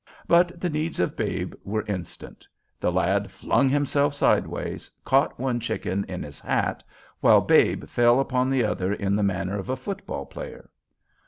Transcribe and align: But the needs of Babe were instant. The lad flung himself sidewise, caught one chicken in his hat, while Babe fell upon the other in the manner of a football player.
But 0.27 0.59
the 0.59 0.67
needs 0.67 0.99
of 0.99 1.15
Babe 1.15 1.53
were 1.63 1.83
instant. 1.85 2.47
The 2.79 2.91
lad 2.91 3.29
flung 3.29 3.69
himself 3.69 4.15
sidewise, 4.15 4.89
caught 5.05 5.39
one 5.39 5.59
chicken 5.59 6.05
in 6.09 6.23
his 6.23 6.39
hat, 6.39 6.83
while 7.19 7.41
Babe 7.41 7.85
fell 7.87 8.19
upon 8.19 8.49
the 8.49 8.63
other 8.65 8.91
in 8.93 9.15
the 9.15 9.21
manner 9.21 9.59
of 9.59 9.69
a 9.69 9.75
football 9.75 10.25
player. 10.25 10.71